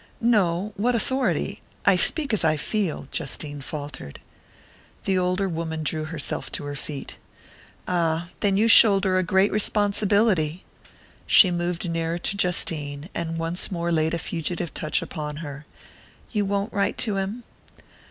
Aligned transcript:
"No 0.19 0.73
what 0.77 0.95
authority? 0.95 1.61
I 1.85 1.95
speak 1.95 2.33
as 2.33 2.43
I 2.43 2.57
feel," 2.57 3.07
Justine 3.11 3.61
faltered. 3.61 4.19
The 5.03 5.15
older 5.15 5.47
woman 5.47 5.83
drew 5.83 6.05
herself 6.05 6.51
to 6.53 6.63
her 6.63 6.75
feet. 6.75 7.17
"Ah 7.87 8.29
then 8.39 8.57
you 8.57 8.67
shoulder 8.67 9.19
a 9.19 9.23
great 9.23 9.51
responsibility!" 9.51 10.65
She 11.27 11.51
moved 11.51 11.87
nearer 11.87 12.17
to 12.17 12.35
Justine, 12.35 13.11
and 13.13 13.37
once 13.37 13.71
more 13.71 13.91
laid 13.91 14.15
a 14.15 14.17
fugitive 14.17 14.73
touch 14.73 15.03
upon 15.03 15.35
her. 15.45 15.67
"You 16.31 16.45
won't 16.45 16.73
write 16.73 16.97
to 17.05 17.17
him?" 17.17 17.43